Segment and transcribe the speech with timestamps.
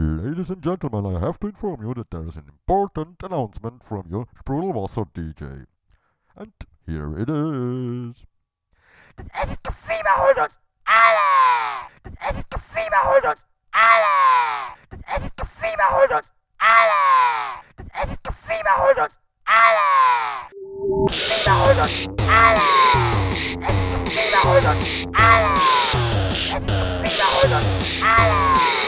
[0.00, 4.06] Ladies and gentlemen, I have to inform you that there is an important announcement from
[4.08, 5.66] your Sprudelwasser DJ.
[6.36, 6.52] And
[6.86, 8.24] here it is.
[9.16, 11.88] Das essige Fieber holt uns alle!
[12.04, 14.76] Das essige Fieber holt uns alle!
[14.88, 16.30] Das essige Fieber holt uns
[16.60, 17.64] alle!
[17.76, 20.48] Das essige Fieber holt uns alle!
[21.10, 22.62] Fieber holt uns alle!
[23.24, 25.58] Das essige Fieber holt uns alle!
[26.28, 28.87] Das essige Fieber holt uns alle!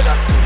[0.00, 0.39] Wait up.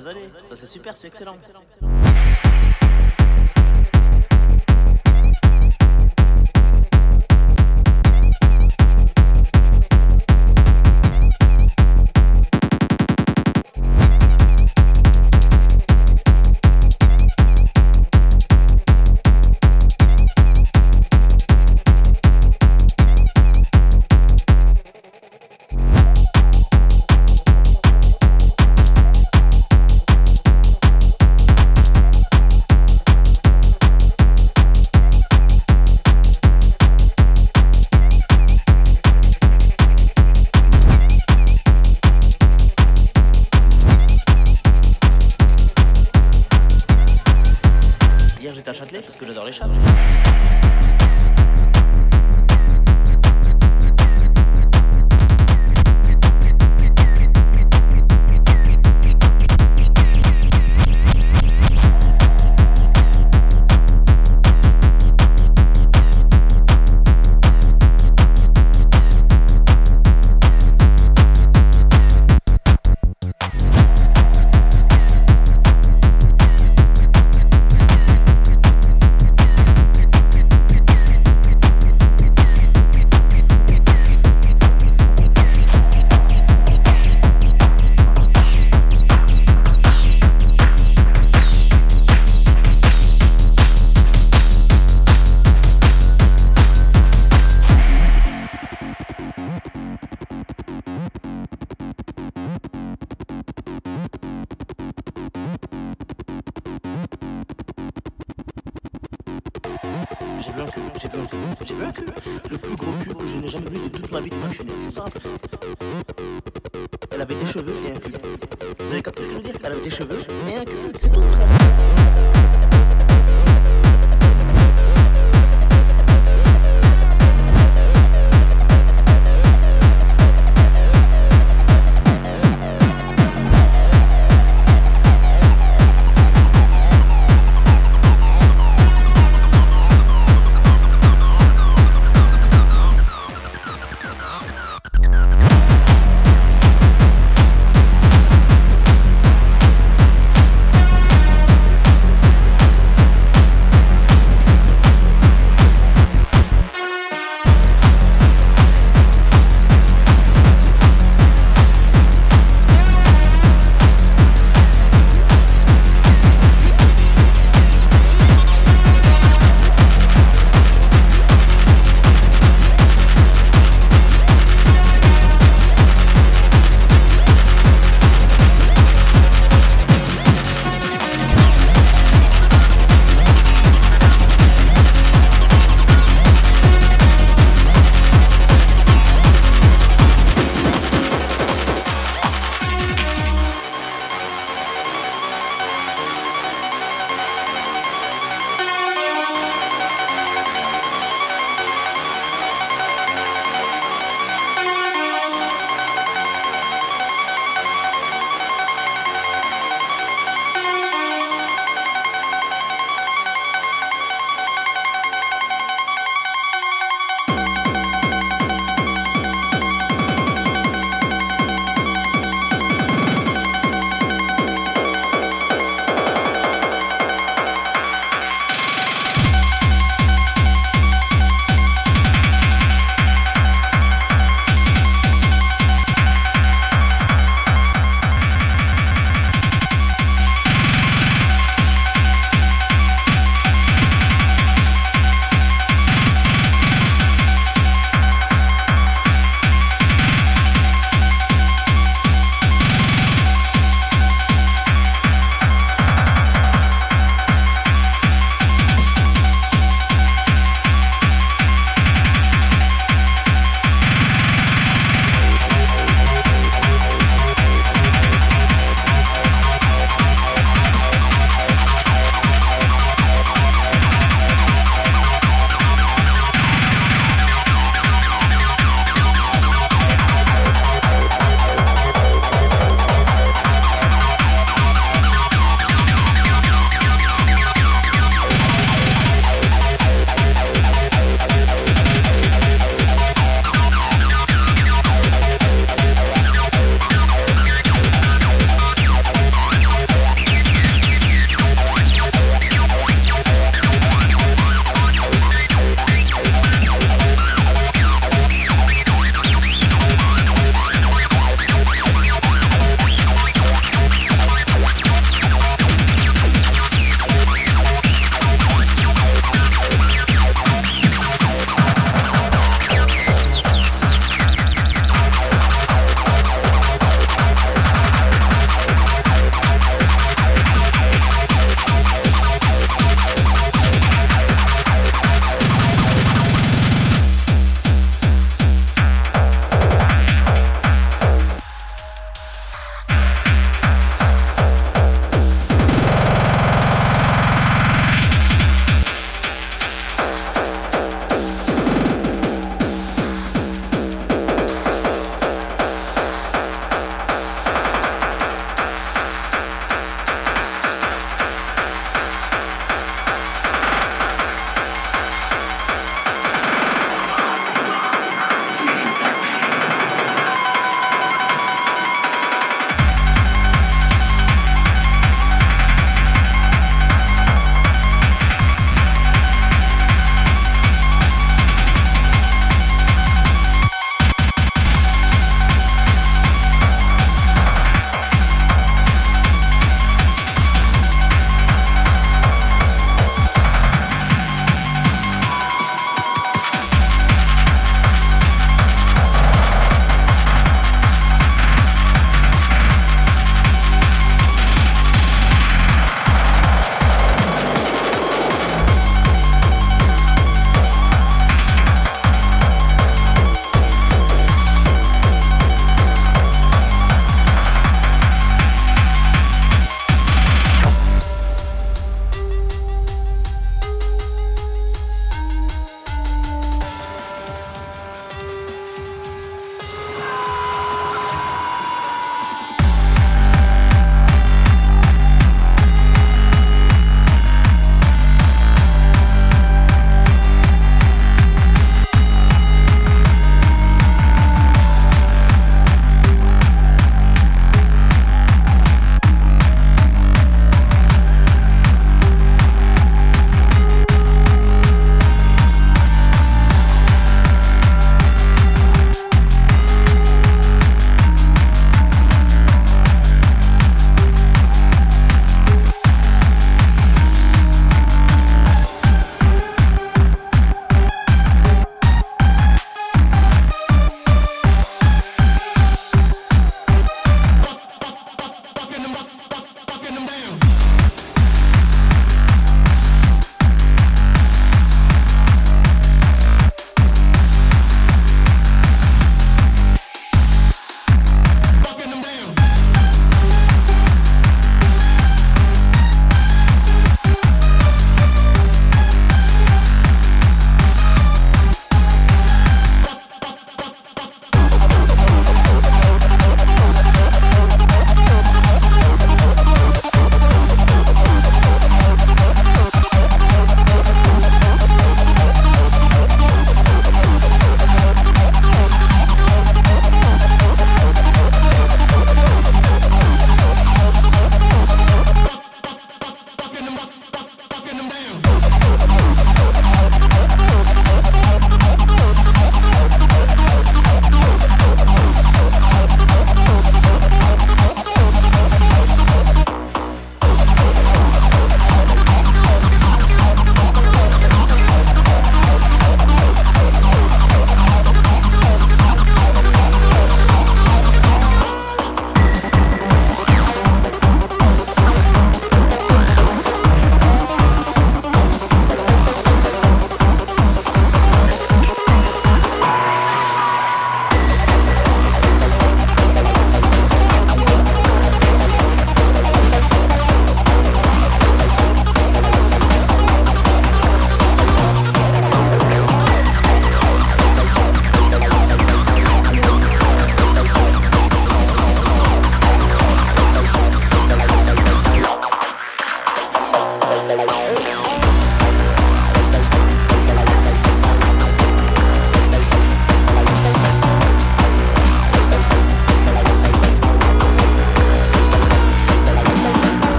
[0.00, 1.36] Ça c'est super, c'est excellent.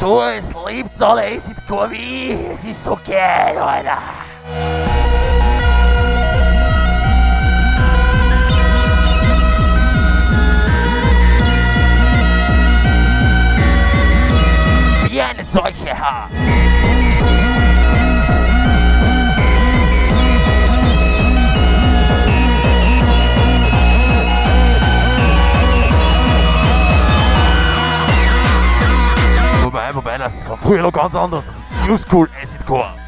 [0.00, 1.92] zu, es liebt soll es ist kommen.
[2.52, 3.98] Es ist so geil, Alter.
[15.10, 16.30] Wie eine solche Haar.
[29.92, 31.44] Wobei, das war früher noch ganz anders.
[31.86, 32.99] New School Acid Core.